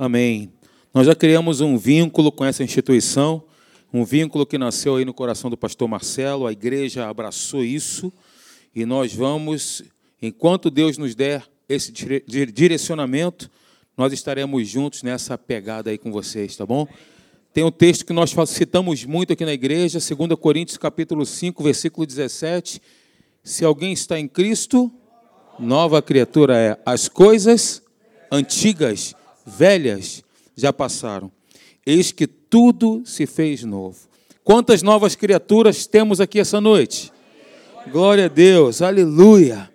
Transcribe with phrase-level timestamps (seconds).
[0.00, 0.50] Amém.
[0.94, 3.42] Nós já criamos um vínculo com essa instituição,
[3.92, 8.10] um vínculo que nasceu aí no coração do pastor Marcelo, a igreja abraçou isso
[8.74, 9.82] e nós vamos,
[10.22, 13.50] enquanto Deus nos der esse direcionamento,
[13.94, 16.88] nós estaremos juntos nessa pegada aí com vocês, tá bom?
[17.52, 22.06] Tem um texto que nós citamos muito aqui na igreja, 2 Coríntios capítulo 5, versículo
[22.06, 22.80] 17.
[23.44, 24.90] Se alguém está em Cristo,
[25.58, 26.80] nova criatura é.
[26.86, 27.82] As coisas
[28.32, 29.14] antigas,
[29.50, 30.22] velhas,
[30.56, 31.30] já passaram.
[31.84, 33.98] Eis que tudo se fez novo.
[34.44, 37.12] Quantas novas criaturas temos aqui essa noite?
[37.90, 39.70] Glória a Deus, aleluia.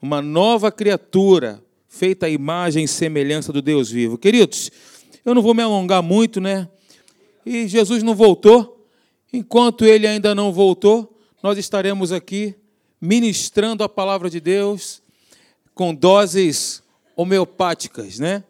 [0.00, 4.18] Uma nova criatura, feita à imagem e semelhança do Deus vivo.
[4.18, 4.70] Queridos,
[5.24, 6.68] eu não vou me alongar muito, né?
[7.44, 8.86] E Jesus não voltou.
[9.32, 12.54] Enquanto ele ainda não voltou, nós estaremos aqui
[13.00, 15.02] ministrando a palavra de Deus
[15.74, 16.82] com doses
[17.14, 18.44] homeopáticas, né?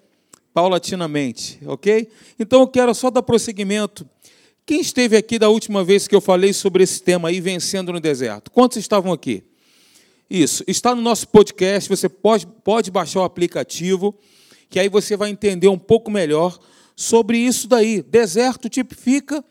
[0.56, 2.09] Paulatinamente, ok?
[2.38, 4.09] Então eu quero só dar prosseguimento.
[4.64, 8.00] Quem esteve aqui da última vez que eu falei sobre esse tema aí, vencendo no
[8.00, 8.50] deserto?
[8.50, 9.45] Quantos estavam aqui?
[10.30, 14.19] Isso, está no nosso podcast, você pode, pode baixar o aplicativo,
[14.70, 16.58] que aí você vai entender um pouco melhor
[16.97, 18.00] sobre isso daí.
[18.00, 19.45] Deserto tipifica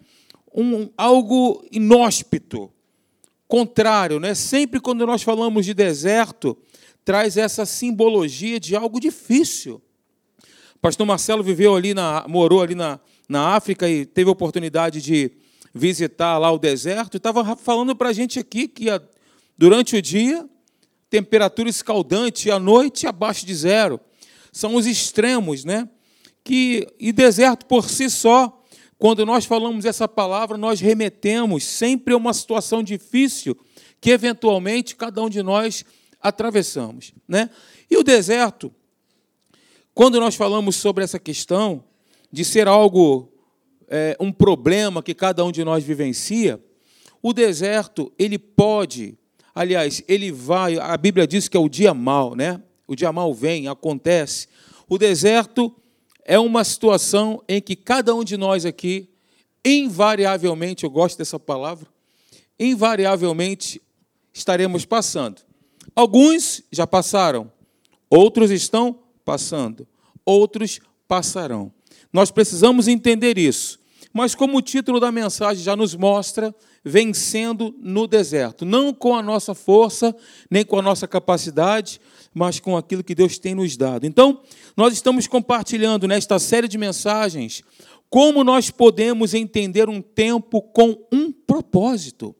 [0.51, 2.71] um, algo inóspito,
[3.47, 4.33] contrário, né?
[4.33, 6.57] Sempre quando nós falamos de deserto,
[7.03, 9.79] traz essa simbologia de algo difícil.
[10.85, 15.31] Pastor Marcelo viveu ali, na, morou ali na, na África e teve a oportunidade de
[15.73, 18.85] visitar lá o deserto, estava falando para a gente aqui que
[19.57, 20.47] durante o dia,
[21.09, 23.99] temperatura escaldante, e à noite abaixo de zero.
[24.51, 25.89] São os extremos, né?
[26.43, 28.63] Que, e deserto por si só,
[28.99, 33.57] quando nós falamos essa palavra, nós remetemos sempre a uma situação difícil
[33.99, 35.83] que, eventualmente, cada um de nós
[36.21, 37.11] atravessamos.
[37.27, 37.49] Né?
[37.89, 38.71] E o deserto,
[39.95, 41.81] quando nós falamos sobre essa questão
[42.29, 43.31] de ser algo,
[43.87, 46.61] é, um problema que cada um de nós vivencia,
[47.23, 49.17] o deserto, ele pode,
[49.55, 52.61] aliás, ele vai, a Bíblia diz que é o dia mal, né?
[52.85, 54.49] O dia mal vem, acontece.
[54.89, 55.73] O deserto
[56.25, 59.09] é uma situação em que cada um de nós aqui,
[59.63, 61.87] invariavelmente, eu gosto dessa palavra,
[62.59, 63.81] invariavelmente
[64.33, 65.41] estaremos passando.
[65.95, 67.49] Alguns já passaram,
[68.09, 69.87] outros estão passando,
[70.23, 71.71] outros passarão.
[72.13, 73.79] Nós precisamos entender isso.
[74.13, 76.55] Mas, como o título da mensagem já nos mostra,
[76.85, 80.15] vencendo no deserto, não com a nossa força,
[80.49, 81.99] nem com a nossa capacidade,
[82.33, 84.05] mas com aquilo que Deus tem nos dado.
[84.05, 84.41] Então,
[84.77, 87.61] nós estamos compartilhando nesta série de mensagens
[88.09, 92.33] como nós podemos entender um tempo com um propósito.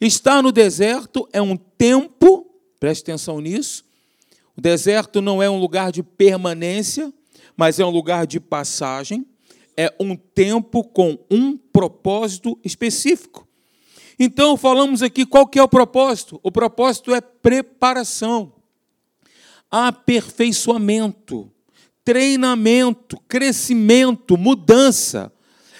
[0.00, 2.54] Estar no deserto é um tempo
[2.84, 3.82] Preste atenção nisso.
[4.56, 7.12] O deserto não é um lugar de permanência,
[7.56, 9.26] mas é um lugar de passagem.
[9.76, 13.46] É um tempo com um propósito específico.
[14.18, 16.38] Então, falamos aqui qual que é o propósito?
[16.42, 18.52] O propósito é preparação,
[19.68, 21.50] aperfeiçoamento,
[22.04, 25.32] treinamento, crescimento, mudança.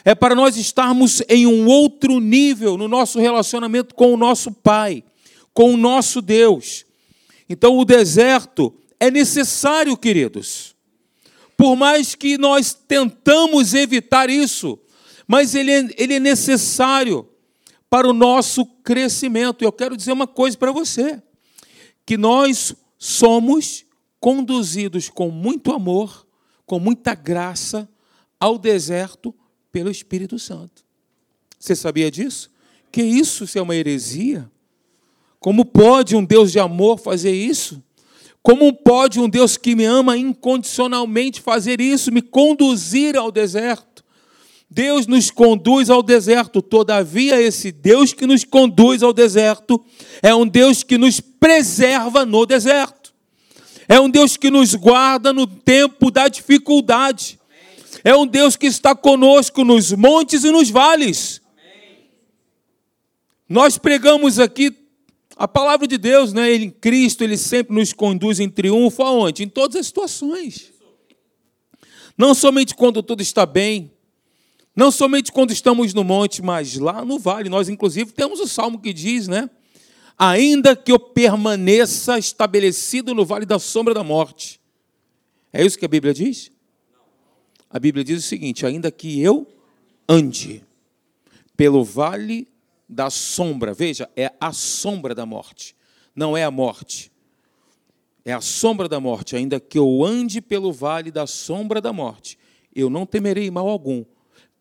[0.05, 5.05] É para nós estarmos em um outro nível no nosso relacionamento com o nosso Pai,
[5.53, 6.85] com o nosso Deus.
[7.49, 10.75] Então, o deserto é necessário, queridos.
[11.57, 14.79] Por mais que nós tentamos evitar isso,
[15.27, 17.29] mas ele é, ele é necessário
[17.89, 19.63] para o nosso crescimento.
[19.63, 21.23] Eu quero dizer uma coisa para você:
[22.05, 23.85] que nós somos
[24.19, 26.27] conduzidos com muito amor,
[26.67, 27.89] com muita graça,
[28.41, 29.35] ao deserto
[29.71, 30.85] pelo Espírito Santo.
[31.59, 32.51] Você sabia disso?
[32.91, 34.51] Que isso é uma heresia?
[35.45, 37.85] Como pode um Deus de amor fazer isso?
[38.43, 44.03] Como pode um Deus que me ama incondicionalmente fazer isso, me conduzir ao deserto?
[44.71, 49.85] Deus nos conduz ao deserto, todavia, esse Deus que nos conduz ao deserto
[50.23, 53.13] é um Deus que nos preserva no deserto,
[53.87, 57.39] é um Deus que nos guarda no tempo da dificuldade,
[58.03, 61.43] é um Deus que está conosco nos montes e nos vales.
[63.47, 64.84] Nós pregamos aqui
[65.37, 69.43] a palavra de Deus, né, ele, em Cristo, ele sempre nos conduz em triunfo aonde?
[69.43, 70.73] Em todas as situações.
[72.17, 73.91] Não somente quando tudo está bem,
[74.77, 77.49] não somente quando estamos no monte, mas lá no vale.
[77.49, 79.51] Nós, inclusive, temos o salmo que diz, né?
[80.17, 84.61] Ainda que eu permaneça estabelecido no vale da sombra da morte.
[85.53, 86.51] É isso que a Bíblia diz?
[87.69, 89.47] A Bíblia diz o seguinte: ainda que eu
[90.09, 90.63] ande
[91.57, 92.49] pelo vale
[92.89, 93.73] da sombra.
[93.73, 95.75] Veja, é a sombra da morte,
[96.15, 97.11] não é a morte.
[98.25, 102.39] É a sombra da morte, ainda que eu ande pelo vale da sombra da morte,
[102.75, 104.05] Eu não temerei mal algum,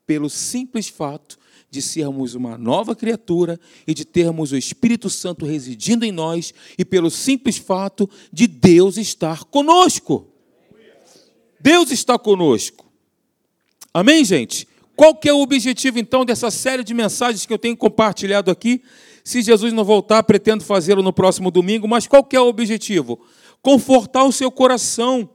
[0.06, 1.40] pelo simples fato
[1.74, 6.86] de sermos uma nova criatura e de termos o Espírito Santo residindo em nós e
[6.86, 10.28] pelo simples fato de Deus estar conosco.
[11.60, 12.86] Deus está conosco.
[13.92, 14.68] Amém, gente?
[14.96, 18.82] Qual que é o objetivo então dessa série de mensagens que eu tenho compartilhado aqui?
[19.24, 23.20] Se Jesus não voltar, pretendo fazê-lo no próximo domingo, mas qual que é o objetivo?
[23.62, 25.30] Confortar o seu coração,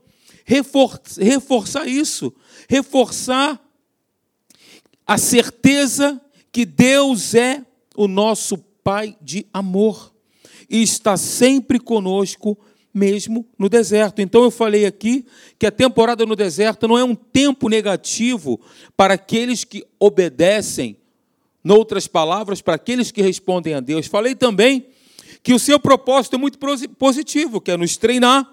[0.45, 2.33] reforçar isso,
[2.69, 3.59] reforçar
[5.05, 6.21] a certeza
[6.51, 7.65] que Deus é
[7.95, 10.13] o nosso Pai de amor
[10.69, 12.57] e está sempre conosco,
[12.93, 14.21] mesmo no deserto.
[14.21, 15.25] Então eu falei aqui
[15.57, 18.59] que a temporada no deserto não é um tempo negativo
[18.97, 20.97] para aqueles que obedecem,
[21.63, 24.07] noutras palavras, para aqueles que respondem a Deus.
[24.07, 24.87] Falei também
[25.43, 26.57] que o seu propósito é muito
[26.97, 28.49] positivo, que é nos treinar,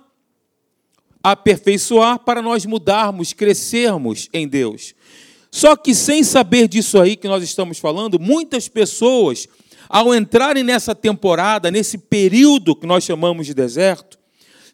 [1.23, 4.95] aperfeiçoar para nós mudarmos, crescermos em Deus.
[5.51, 9.49] Só que sem saber disso aí que nós estamos falando, muitas pessoas,
[9.89, 14.19] ao entrarem nessa temporada, nesse período que nós chamamos de deserto,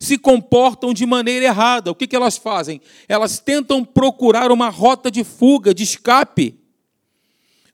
[0.02, 1.93] se comportam de maneira errada.
[1.93, 2.81] O que, que elas fazem?
[3.08, 6.58] Elas tentam procurar uma rota de fuga, de escape,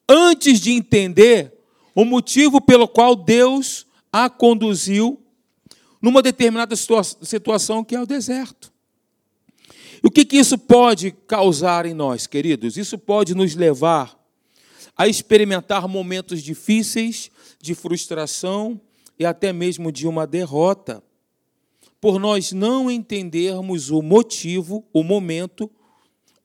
[0.06, 1.54] antes de entender
[1.94, 5.18] o motivo pelo qual Deus a conduziu
[6.02, 8.70] numa determinada situação que é o deserto.
[10.04, 12.76] E o que, que isso pode causar em nós, queridos?
[12.76, 14.18] Isso pode nos levar
[14.94, 18.78] a experimentar momentos difíceis, de frustração
[19.18, 21.02] e até mesmo de uma derrota,
[22.00, 25.70] por nós não entendermos o motivo, o momento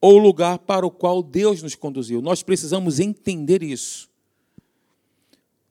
[0.00, 2.20] ou o lugar para o qual Deus nos conduziu.
[2.20, 4.08] Nós precisamos entender isso.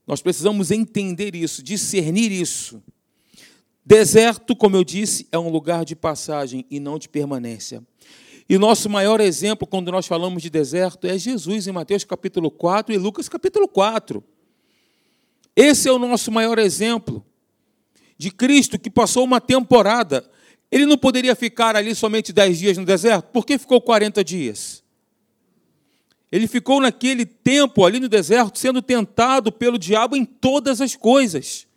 [0.08, 2.82] Nós precisamos entender isso, discernir isso.
[3.86, 7.84] Deserto, como eu disse, é um lugar de passagem e não de permanência.
[8.48, 12.94] E nosso maior exemplo quando nós falamos de deserto é Jesus em Mateus capítulo 4
[12.94, 14.24] e Lucas capítulo 4.
[15.56, 17.24] Esse é o nosso maior exemplo
[18.18, 20.30] de Cristo que passou uma temporada.
[20.72, 23.26] Ele não poderia ficar ali somente 10 dias no deserto?
[23.32, 24.84] Por que ficou 40 dias?
[26.32, 31.68] Ele ficou naquele tempo ali no deserto sendo tentado pelo diabo em todas as coisas.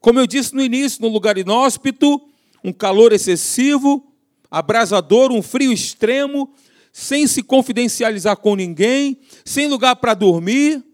[0.00, 2.20] Como eu disse no início, num lugar inóspito,
[2.62, 4.12] um calor excessivo,
[4.50, 6.52] abrasador, um frio extremo,
[6.92, 10.84] sem se confidencializar com ninguém, sem lugar para dormir,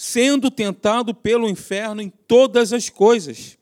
[0.00, 3.58] sendo tentado pelo inferno em todas as coisas.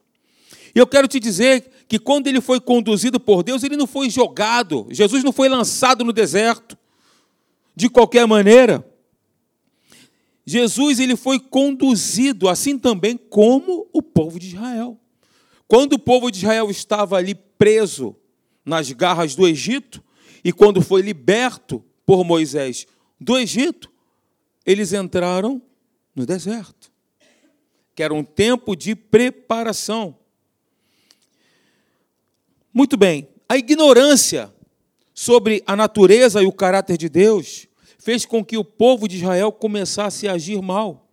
[0.75, 4.11] E eu quero te dizer que quando ele foi conduzido por Deus, ele não foi
[4.11, 6.77] jogado, Jesus não foi lançado no deserto
[7.75, 8.87] de qualquer maneira.
[10.45, 15.01] Jesus ele foi conduzido, assim também como o povo de Israel.
[15.67, 18.15] Quando o povo de Israel estava ali preso
[18.63, 20.05] nas garras do Egito,
[20.45, 22.87] e quando foi liberto por Moisés
[23.19, 23.91] do Egito,
[24.67, 25.63] eles entraram
[26.17, 26.91] no deserto,
[27.95, 30.17] que era um tempo de preparação.
[32.73, 34.53] Muito bem, a ignorância
[35.15, 37.69] sobre a natureza e o caráter de Deus
[37.99, 41.09] fez com que o povo de Israel começasse a agir mal.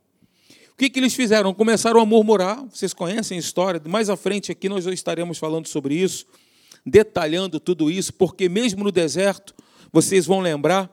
[0.72, 1.54] O que, que eles fizeram?
[1.54, 2.64] Começaram a murmurar.
[2.66, 3.82] Vocês conhecem a história.
[3.86, 6.26] Mais à frente aqui nós estaremos falando sobre isso,
[6.86, 9.54] detalhando tudo isso, porque mesmo no deserto,
[9.92, 10.92] vocês vão lembrar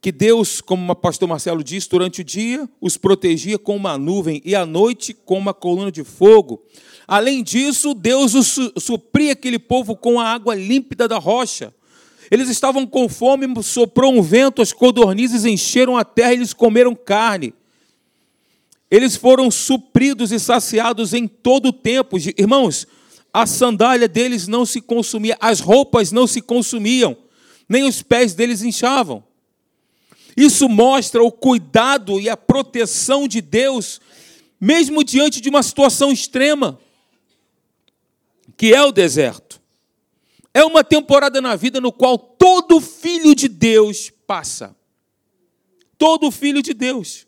[0.00, 4.40] que Deus, como o pastor Marcelo disse, durante o dia os protegia com uma nuvem
[4.44, 6.62] e à noite com uma coluna de fogo.
[7.06, 8.32] Além disso, Deus
[8.78, 11.74] supria aquele povo com a água límpida da rocha.
[12.30, 16.94] Eles estavam com fome, soprou um vento, as codornizes encheram a terra e eles comeram
[16.94, 17.52] carne.
[18.90, 22.16] Eles foram supridos e saciados em todo o tempo.
[22.38, 22.86] Irmãos,
[23.32, 27.16] a sandália deles não se consumia, as roupas não se consumiam,
[27.68, 29.29] nem os pés deles inchavam.
[30.36, 34.00] Isso mostra o cuidado e a proteção de Deus,
[34.60, 36.78] mesmo diante de uma situação extrema,
[38.56, 39.60] que é o deserto.
[40.52, 44.76] É uma temporada na vida no qual todo filho de Deus passa.
[45.96, 47.26] Todo filho de Deus.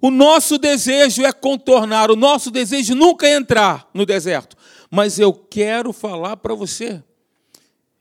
[0.00, 4.56] O nosso desejo é contornar, o nosso desejo nunca é entrar no deserto.
[4.90, 7.02] Mas eu quero falar para você.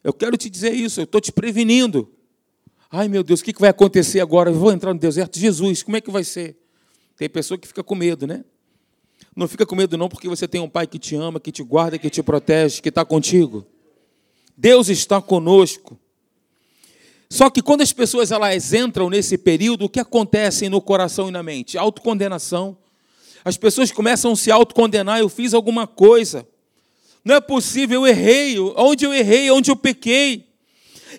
[0.04, 2.12] Eu quero te dizer isso, eu estou te prevenindo.
[2.96, 4.52] Ai meu Deus, o que vai acontecer agora?
[4.52, 5.40] Eu vou entrar no deserto?
[5.40, 6.56] Jesus, como é que vai ser?
[7.18, 8.46] Tem pessoa que fica com medo, né?
[9.36, 11.64] Não fica com medo, não, porque você tem um pai que te ama, que te
[11.64, 13.66] guarda, que te protege, que está contigo.
[14.56, 15.98] Deus está conosco.
[17.32, 21.32] Só que quando as pessoas elas entram nesse período, o que acontece no coração e
[21.32, 21.80] na mente?
[21.80, 22.78] Autocondenação.
[23.44, 26.48] As pessoas começam a se autocondenar, eu fiz alguma coisa.
[27.26, 28.60] Não é possível, eu errei.
[28.60, 30.53] Onde eu errei, onde eu pequei.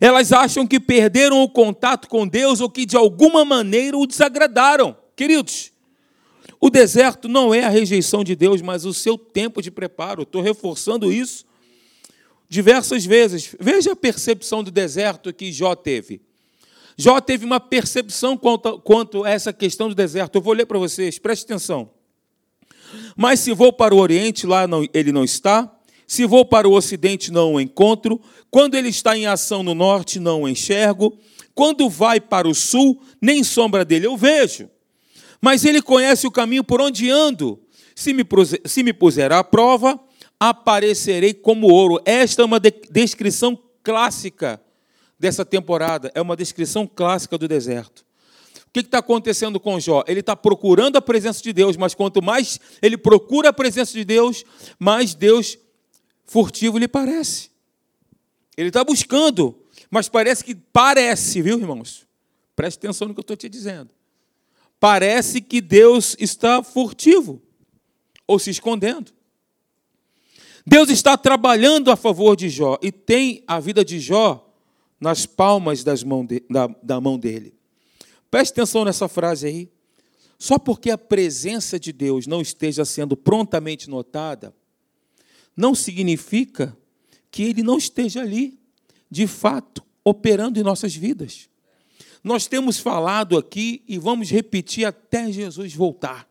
[0.01, 4.97] Elas acham que perderam o contato com Deus ou que de alguma maneira o desagradaram.
[5.17, 5.73] Queridos,
[6.61, 10.23] o deserto não é a rejeição de Deus, mas o seu tempo de preparo.
[10.23, 11.45] Estou reforçando isso
[12.49, 13.55] diversas vezes.
[13.59, 16.21] Veja a percepção do deserto que Jó teve.
[16.97, 20.37] Jó teve uma percepção quanto, quanto a essa questão do deserto.
[20.37, 21.91] Eu vou ler para vocês, preste atenção.
[23.17, 25.74] Mas se vou para o Oriente, lá não, ele não está.
[26.07, 28.21] Se vou para o Ocidente, não o encontro.
[28.51, 31.19] Quando ele está em ação no Norte, não o enxergo.
[31.55, 34.69] Quando vai para o Sul, nem sombra dele eu vejo.
[35.41, 37.61] Mas ele conhece o caminho por onde ando.
[37.95, 38.25] Se me,
[38.65, 40.01] se me puser à prova,
[40.39, 42.01] aparecerei como ouro.
[42.05, 44.61] Esta é uma de descrição clássica
[45.19, 48.05] dessa temporada, é uma descrição clássica do deserto.
[48.67, 50.03] O que está acontecendo com Jó?
[50.09, 54.05] Ele está procurando a presença de Deus, mas quanto mais ele procura a presença de
[54.05, 54.45] Deus,
[54.79, 55.57] mais Deus
[56.25, 57.51] furtivo lhe parece.
[58.57, 59.57] Ele está buscando,
[59.91, 62.07] mas parece que parece, viu, irmãos?
[62.55, 63.91] Preste atenção no que eu estou te dizendo.
[64.79, 67.43] Parece que Deus está furtivo
[68.27, 69.13] ou se escondendo.
[70.67, 74.51] Deus está trabalhando a favor de Jó e tem a vida de Jó
[75.01, 77.55] nas palmas mão de, da, da mão dele.
[78.31, 79.71] Preste atenção nessa frase aí.
[80.39, 84.55] Só porque a presença de Deus não esteja sendo prontamente notada,
[85.57, 86.77] não significa
[87.31, 88.59] que ele não esteja ali,
[89.11, 91.49] de fato, operando em nossas vidas.
[92.23, 96.29] Nós temos falado aqui e vamos repetir até Jesus voltar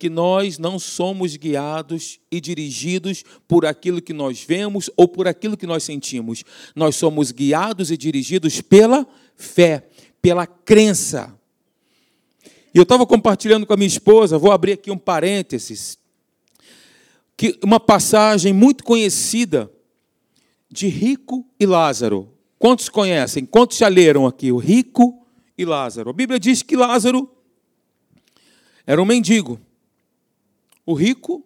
[0.00, 5.58] que nós não somos guiados e dirigidos por aquilo que nós vemos ou por aquilo
[5.58, 6.42] que nós sentimos.
[6.74, 9.86] Nós somos guiados e dirigidos pela fé,
[10.22, 11.38] pela crença.
[12.72, 15.98] E eu estava compartilhando com a minha esposa, vou abrir aqui um parênteses,
[17.40, 19.72] que uma passagem muito conhecida
[20.70, 22.36] de Rico e Lázaro.
[22.58, 23.46] Quantos conhecem?
[23.46, 24.52] Quantos já leram aqui?
[24.52, 26.10] O Rico e Lázaro.
[26.10, 27.34] A Bíblia diz que Lázaro
[28.86, 29.58] era um mendigo.
[30.84, 31.42] O rico,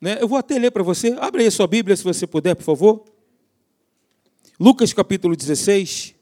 [0.00, 0.16] né?
[0.22, 1.14] Eu vou até ler para você.
[1.20, 3.04] Abre aí a sua Bíblia, se você puder, por favor.
[4.58, 6.14] Lucas capítulo 16.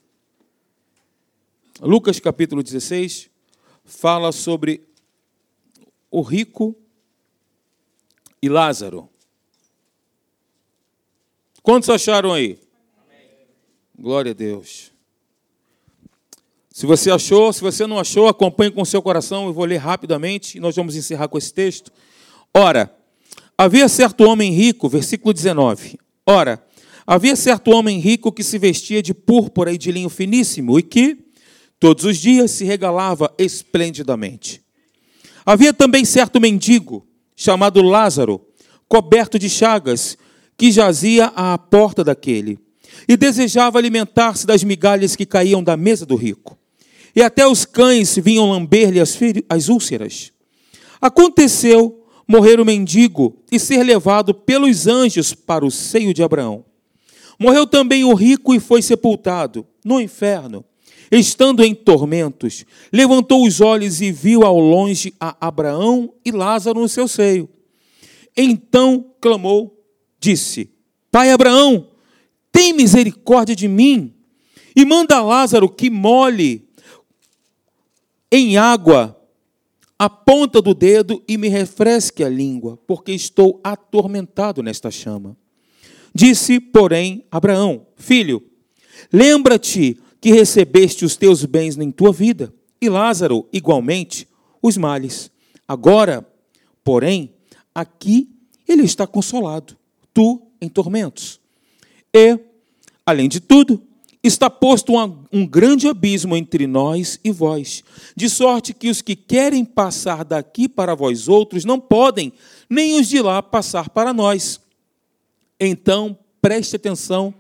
[1.81, 3.31] Lucas capítulo 16
[3.85, 4.83] fala sobre
[6.11, 6.77] o rico
[8.45, 9.09] e Lázaro.
[11.63, 12.59] Quantos acharam aí?
[13.99, 14.93] Glória a Deus.
[16.71, 19.47] Se você achou, se você não achou, acompanhe com o seu coração.
[19.47, 21.91] Eu vou ler rapidamente e nós vamos encerrar com esse texto.
[22.53, 22.95] Ora,
[23.57, 25.99] havia certo homem rico, versículo 19.
[26.27, 26.63] Ora,
[27.07, 31.17] havia certo homem rico que se vestia de púrpura e de linho finíssimo e que,
[31.81, 34.63] todos os dias, se regalava esplendidamente.
[35.47, 38.41] Havia também certo mendigo, chamado Lázaro,
[38.89, 40.17] coberto de chagas,
[40.57, 42.59] que jazia à porta daquele,
[43.09, 46.57] e desejava alimentar-se das migalhas que caíam da mesa do rico.
[47.15, 50.33] E até os cães vinham lamber-lhe as, as úlceras.
[51.01, 56.65] Aconteceu morrer o mendigo e ser levado pelos anjos para o seio de Abraão.
[57.39, 60.65] Morreu também o rico e foi sepultado no inferno.
[61.11, 66.89] Estando em tormentos, levantou os olhos e viu ao longe a Abraão e Lázaro no
[66.89, 67.49] seu seio.
[68.37, 69.85] Então clamou,
[70.19, 70.71] disse:
[71.11, 71.89] Pai Abraão,
[72.51, 74.13] tem misericórdia de mim
[74.75, 76.69] e manda Lázaro que molhe
[78.31, 79.17] em água
[79.99, 85.37] a ponta do dedo e me refresque a língua, porque estou atormentado nesta chama.
[86.15, 88.43] Disse, porém, Abraão: Filho,
[89.13, 92.51] lembra-te que recebeste os teus bens em tua vida,
[92.81, 94.27] e Lázaro, igualmente,
[94.63, 95.31] os males.
[95.69, 96.27] Agora,
[96.83, 97.35] porém,
[97.75, 98.31] aqui
[98.67, 99.77] ele está consolado,
[100.15, 101.39] tu em tormentos.
[102.11, 102.41] E,
[103.05, 103.83] além de tudo,
[104.23, 107.85] está posto um, um grande abismo entre nós e vós,
[108.17, 112.33] de sorte que os que querem passar daqui para vós outros não podem,
[112.71, 114.59] nem os de lá passar para nós.
[115.61, 117.35] Então, preste atenção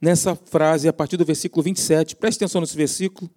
[0.00, 3.30] nessa frase, a partir do versículo 27, preste atenção nesse versículo,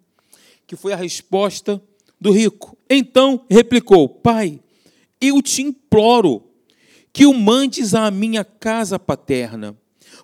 [0.66, 1.82] que foi a resposta
[2.20, 2.76] do rico.
[2.88, 4.60] Então replicou: Pai,
[5.20, 6.44] eu te imploro
[7.12, 9.76] que o mandes à minha casa paterna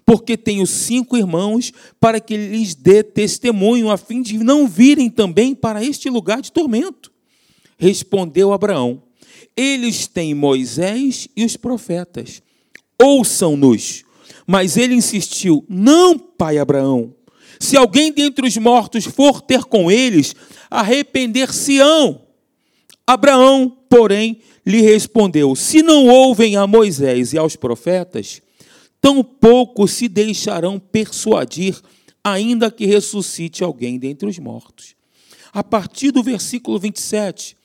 [0.05, 5.55] porque tenho cinco irmãos, para que lhes dê testemunho, a fim de não virem também
[5.55, 7.11] para este lugar de tormento.
[7.79, 9.03] Respondeu Abraão:
[9.57, 12.43] Eles têm Moisés e os profetas.
[13.01, 14.05] Ouçam-nos.
[14.47, 17.15] Mas ele insistiu: Não, pai Abraão.
[17.59, 20.35] Se alguém dentre os mortos for ter com eles,
[20.71, 22.21] arrepender-se-ão.
[23.07, 28.43] Abraão, porém, lhe respondeu: Se não ouvem a Moisés e aos profetas,
[29.01, 31.81] tampouco se deixarão persuadir,
[32.23, 34.95] ainda que ressuscite alguém dentre os mortos.
[35.53, 37.57] A partir do versículo 27,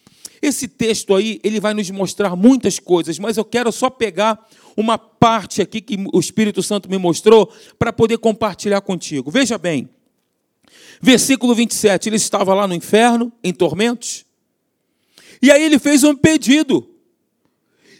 [0.41, 4.97] esse texto aí, ele vai nos mostrar muitas coisas, mas eu quero só pegar uma
[4.97, 9.29] parte aqui que o Espírito Santo me mostrou para poder compartilhar contigo.
[9.31, 9.89] Veja bem,
[11.01, 14.25] versículo 27, ele estava lá no inferno, em tormentos,
[15.41, 16.87] e aí ele fez um pedido.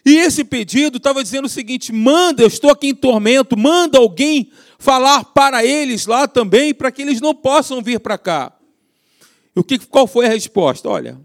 [0.06, 4.52] E esse pedido estava dizendo o seguinte: manda, eu estou aqui em tormento, manda alguém
[4.78, 8.54] falar para eles lá também, para que eles não possam vir para cá.
[9.56, 10.90] E o que, qual foi a resposta?
[10.90, 11.20] Olha,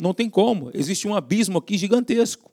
[0.00, 2.50] não tem como, existe um abismo aqui gigantesco.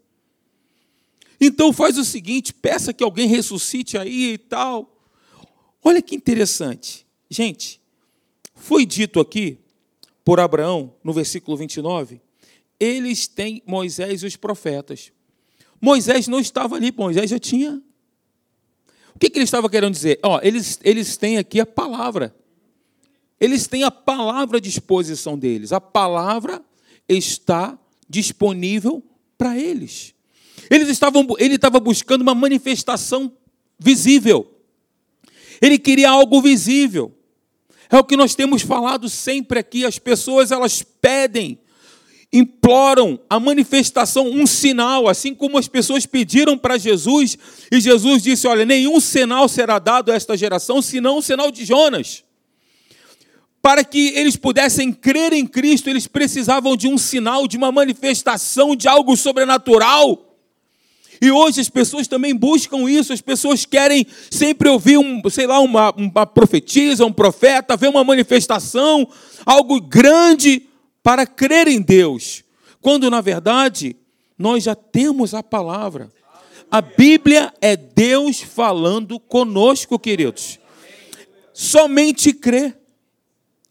[1.40, 4.90] Então faz o seguinte, peça que alguém ressuscite aí e tal.
[5.84, 7.06] Olha que interessante.
[7.30, 7.82] Gente,
[8.56, 9.58] foi dito aqui
[10.24, 12.22] por Abraão, no versículo 29,
[12.80, 15.12] eles têm Moisés e os profetas.
[15.82, 17.82] Moisés não estava ali, Moisés já tinha.
[19.14, 20.20] O que, que ele estava querendo dizer?
[20.24, 22.34] Ó, eles, eles têm aqui a palavra.
[23.40, 25.74] Eles têm a palavra à disposição deles.
[25.74, 26.64] A palavra
[27.08, 27.78] está
[28.10, 29.04] disponível
[29.38, 30.13] para eles.
[30.70, 33.32] Eles estavam, ele estava buscando uma manifestação
[33.80, 34.50] visível.
[35.62, 37.16] Ele queria algo visível.
[37.90, 39.86] É o que nós temos falado sempre aqui.
[39.86, 41.60] As pessoas elas pedem,
[42.32, 47.38] imploram a manifestação, um sinal, assim como as pessoas pediram para Jesus,
[47.72, 51.64] e Jesus disse: Olha, nenhum sinal será dado a esta geração, senão o sinal de
[51.66, 52.24] Jonas.
[53.62, 58.76] Para que eles pudessem crer em Cristo, eles precisavam de um sinal, de uma manifestação
[58.76, 60.33] de algo sobrenatural.
[61.22, 65.60] E hoje as pessoas também buscam isso, as pessoas querem sempre ouvir um, sei lá,
[65.60, 69.08] uma, uma profetisa, um profeta, ver uma manifestação,
[69.46, 70.68] algo grande
[71.02, 72.44] para crer em Deus.
[72.82, 73.96] Quando na verdade
[74.38, 76.12] nós já temos a palavra.
[76.70, 80.60] A Bíblia é Deus falando conosco, queridos.
[81.54, 82.78] Somente crer.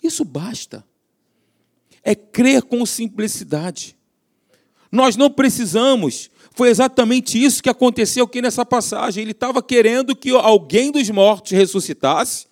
[0.00, 0.84] Isso basta.
[2.02, 3.96] É crer com simplicidade.
[4.92, 9.22] Nós não precisamos foi exatamente isso que aconteceu aqui nessa passagem.
[9.22, 12.46] Ele estava querendo que alguém dos mortos ressuscitasse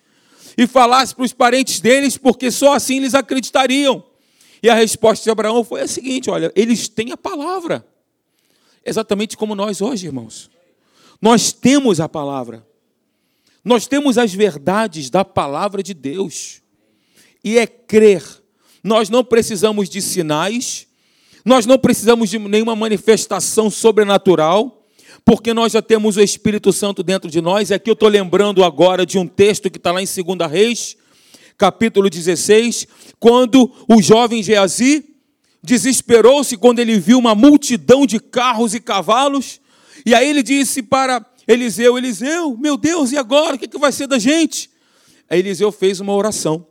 [0.57, 4.03] e falasse para os parentes deles, porque só assim eles acreditariam.
[4.61, 7.85] E a resposta de Abraão foi a seguinte: olha, eles têm a palavra.
[8.83, 10.49] Exatamente como nós hoje, irmãos.
[11.21, 12.65] Nós temos a palavra.
[13.63, 16.61] Nós temos as verdades da palavra de Deus.
[17.43, 18.23] E é crer.
[18.83, 20.87] Nós não precisamos de sinais,
[21.43, 24.85] nós não precisamos de nenhuma manifestação sobrenatural,
[25.25, 27.69] porque nós já temos o Espírito Santo dentro de nós.
[27.69, 30.95] E aqui eu estou lembrando agora de um texto que está lá em 2 Reis,
[31.57, 32.87] capítulo 16,
[33.19, 35.05] quando o jovem Geazi
[35.63, 39.61] desesperou-se quando ele viu uma multidão de carros e cavalos,
[40.05, 43.55] e aí ele disse para Eliseu: Eliseu, meu Deus, e agora?
[43.55, 44.69] O que vai ser da gente?
[45.29, 46.65] Aí Eliseu fez uma oração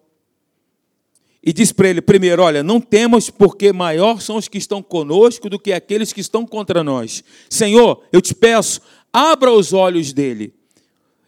[1.42, 5.48] e diz para ele: primeiro, olha, não temos, porque maior são os que estão conosco
[5.48, 7.24] do que aqueles que estão contra nós.
[7.48, 8.80] Senhor, eu te peço,
[9.12, 10.52] abra os olhos dele.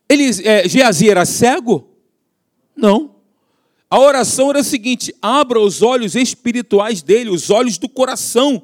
[0.08, 1.88] Ele, é, Geazi era cego?
[2.76, 3.16] Não.
[3.88, 8.62] A oração era a seguinte: abra os olhos espirituais dele, os olhos do coração,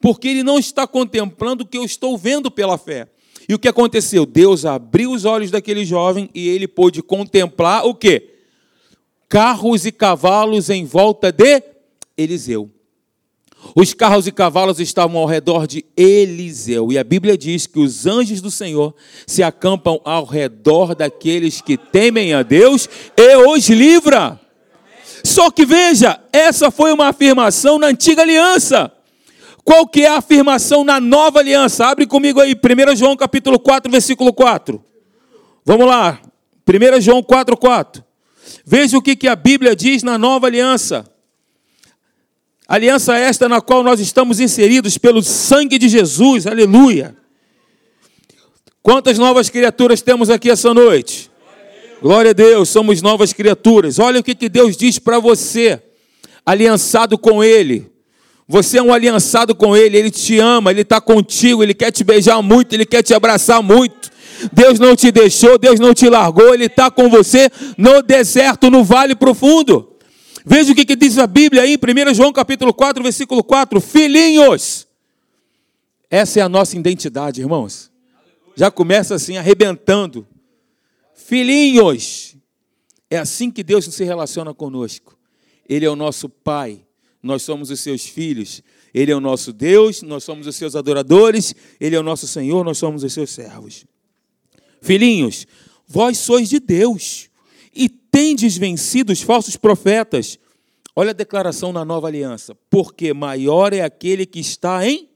[0.00, 3.08] porque ele não está contemplando o que eu estou vendo pela fé.
[3.48, 4.24] E o que aconteceu?
[4.24, 8.39] Deus abriu os olhos daquele jovem e ele pôde contemplar o quê?
[9.30, 11.62] Carros e cavalos em volta de
[12.18, 12.68] Eliseu.
[13.76, 18.06] Os carros e cavalos estavam ao redor de Eliseu, e a Bíblia diz que os
[18.06, 18.92] anjos do Senhor
[19.26, 24.40] se acampam ao redor daqueles que temem a Deus e os livra.
[25.22, 28.90] Só que veja, essa foi uma afirmação na antiga aliança.
[29.62, 31.86] Qual que é a afirmação na nova aliança?
[31.86, 34.82] Abre comigo aí, 1 João capítulo 4, versículo 4.
[35.64, 36.18] Vamos lá.
[36.66, 38.09] 1 João 4, 4.
[38.64, 41.04] Veja o que, que a Bíblia diz na nova aliança.
[42.66, 47.16] Aliança esta na qual nós estamos inseridos pelo sangue de Jesus, aleluia.
[48.82, 51.30] Quantas novas criaturas temos aqui essa noite?
[52.00, 53.98] Glória a Deus, somos novas criaturas.
[53.98, 55.82] Olha o que, que Deus diz para você,
[56.46, 57.90] aliançado com Ele.
[58.48, 62.02] Você é um aliançado com Ele, Ele te ama, Ele está contigo, Ele quer te
[62.02, 64.09] beijar muito, Ele quer te abraçar muito.
[64.52, 68.84] Deus não te deixou, Deus não te largou, Ele está com você no deserto, no
[68.84, 69.96] vale profundo.
[70.44, 74.86] Veja o que, que, diz a Bíblia aí, 1 João capítulo 4, versículo 4: Filhinhos,
[76.08, 77.90] essa é a nossa identidade, irmãos.
[78.56, 80.26] Já começa assim, arrebentando.
[81.14, 82.36] Filhinhos,
[83.08, 85.16] é assim que Deus se relaciona conosco.
[85.68, 86.84] Ele é o nosso Pai,
[87.22, 88.62] nós somos os seus filhos.
[88.92, 91.54] Ele é o nosso Deus, nós somos os seus adoradores.
[91.80, 93.86] Ele é o nosso Senhor, nós somos os seus servos.
[94.80, 95.46] Filhinhos,
[95.86, 97.28] vós sois de Deus
[97.74, 100.38] e tendes vencido os falsos profetas.
[100.94, 105.08] Olha a declaração na nova aliança: porque maior é aquele que está em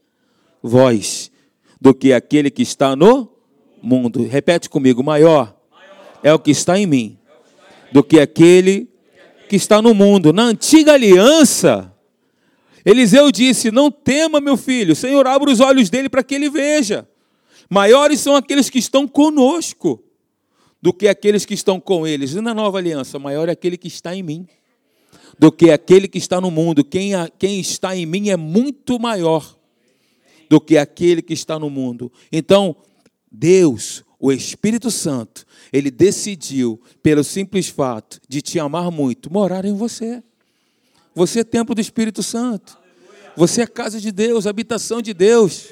[0.61, 1.31] vós
[1.79, 3.29] do que aquele que está no
[3.81, 4.25] mundo.
[4.27, 5.55] Repete comigo: maior
[6.23, 7.17] é o que está em mim
[7.91, 8.89] do que aquele
[9.47, 10.33] que está no mundo.
[10.33, 11.93] Na antiga aliança,
[12.83, 16.49] Eliseu disse: Não tema, meu filho, o Senhor abre os olhos dele para que ele
[16.49, 17.07] veja.
[17.69, 20.03] Maiores são aqueles que estão conosco
[20.81, 22.33] do que aqueles que estão com eles.
[22.33, 24.47] E na nova aliança, maior é aquele que está em mim
[25.37, 26.83] do que aquele que está no mundo.
[26.83, 29.57] Quem, quem está em mim é muito maior
[30.49, 32.11] do que aquele que está no mundo.
[32.31, 32.75] Então,
[33.31, 39.73] Deus, o Espírito Santo, ele decidiu, pelo simples fato de te amar muito, morar em
[39.73, 40.23] você.
[41.13, 42.77] Você é templo do Espírito Santo.
[43.35, 45.67] Você é casa de Deus, habitação de Deus.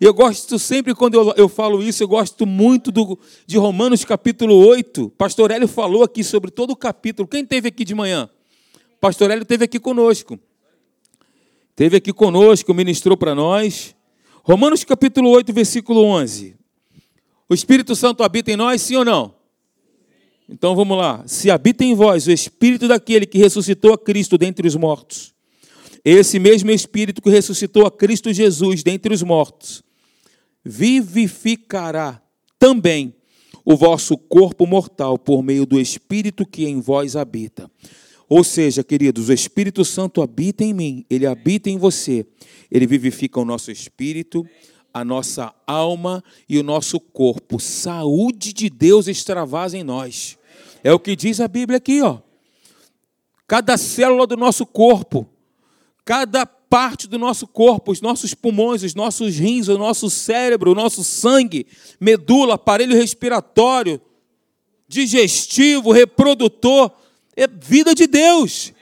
[0.00, 4.04] E eu gosto sempre, quando eu, eu falo isso, eu gosto muito do, de Romanos
[4.04, 5.10] capítulo 8.
[5.10, 7.28] Pastor Hélio falou aqui sobre todo o capítulo.
[7.28, 8.28] Quem teve aqui de manhã?
[9.00, 10.38] Pastor Hélio teve aqui conosco.
[11.76, 13.94] Teve aqui conosco, ministrou para nós.
[14.42, 16.56] Romanos capítulo 8, versículo 11.
[17.48, 19.34] O Espírito Santo habita em nós, sim ou não?
[20.48, 21.22] Então vamos lá.
[21.26, 25.33] Se habita em vós o espírito daquele que ressuscitou a Cristo dentre os mortos,
[26.04, 29.82] esse mesmo espírito que ressuscitou a Cristo Jesus dentre os mortos,
[30.64, 32.20] vivificará
[32.58, 33.14] também
[33.64, 37.70] o vosso corpo mortal por meio do espírito que em vós habita.
[38.28, 42.26] Ou seja, queridos, o Espírito Santo habita em mim, ele habita em você.
[42.70, 44.46] Ele vivifica o nosso espírito,
[44.92, 47.60] a nossa alma e o nosso corpo.
[47.60, 50.38] Saúde de Deus extravasa em nós.
[50.82, 52.18] É o que diz a Bíblia aqui, ó.
[53.46, 55.28] Cada célula do nosso corpo,
[56.04, 60.74] cada parte do nosso corpo, os nossos pulmões, os nossos rins, o nosso cérebro, o
[60.74, 61.66] nosso sangue,
[62.00, 64.00] medula, aparelho respiratório,
[64.88, 66.90] digestivo, reprodutor,
[67.36, 68.72] é vida de Deus.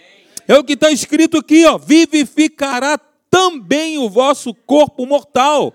[0.49, 1.79] É o que está escrito aqui, ó.
[1.79, 2.99] Vivificará
[3.31, 5.75] também o vosso corpo mortal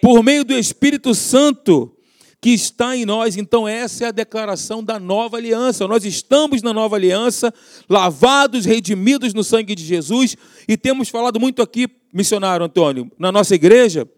[0.00, 1.91] por meio do Espírito Santo
[2.42, 3.36] que está em nós.
[3.36, 5.86] Então, essa é a declaração da nova aliança.
[5.86, 7.54] Nós estamos na nova aliança,
[7.88, 13.54] lavados, redimidos no sangue de Jesus, e temos falado muito aqui, missionário Antônio, na nossa
[13.54, 14.10] igreja,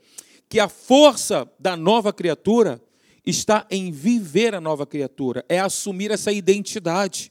[0.48, 2.82] que a força da nova criatura
[3.26, 7.30] está em viver a nova criatura, é assumir essa identidade.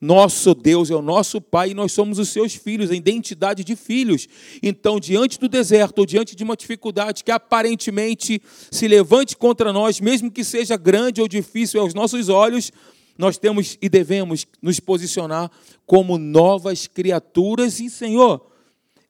[0.00, 3.74] Nosso Deus é o nosso Pai e nós somos os seus filhos, a identidade de
[3.74, 4.28] filhos.
[4.62, 9.98] Então, diante do deserto ou diante de uma dificuldade que aparentemente se levante contra nós,
[9.98, 12.70] mesmo que seja grande ou difícil aos nossos olhos,
[13.16, 15.50] nós temos e devemos nos posicionar
[15.86, 17.80] como novas criaturas.
[17.80, 18.46] E, Senhor,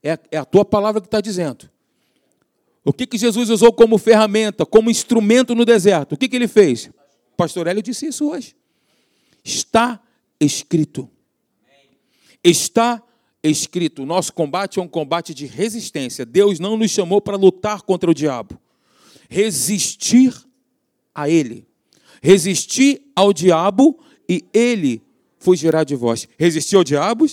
[0.02, 1.68] é, é a tua palavra que está dizendo.
[2.84, 6.12] O que, que Jesus usou como ferramenta, como instrumento no deserto?
[6.12, 6.88] O que, que ele fez?
[7.36, 8.54] Pastor Hélio disse isso hoje.
[9.44, 10.00] Está
[10.40, 11.10] escrito.
[12.42, 13.02] Está
[13.42, 14.02] escrito.
[14.02, 16.24] O nosso combate é um combate de resistência.
[16.24, 18.60] Deus não nos chamou para lutar contra o diabo.
[19.28, 20.34] Resistir
[21.14, 21.66] a ele.
[22.22, 25.02] Resistir ao diabo e ele
[25.38, 26.28] fugirá de vós.
[26.38, 27.26] Resistir ao diabo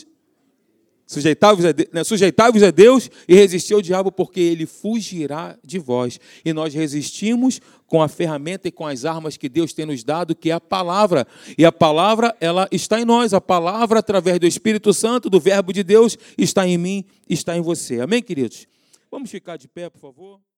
[1.06, 6.20] Sujeitai-vos a, né, sujeitai a Deus e resisti ao diabo, porque ele fugirá de vós.
[6.44, 10.36] E nós resistimos com a ferramenta e com as armas que Deus tem nos dado,
[10.36, 11.28] que é a palavra.
[11.58, 13.34] E a palavra, ela está em nós.
[13.34, 17.62] A palavra, através do Espírito Santo, do Verbo de Deus, está em mim, está em
[17.62, 18.00] você.
[18.00, 18.66] Amém, queridos?
[19.12, 20.53] Vamos ficar de pé, por favor.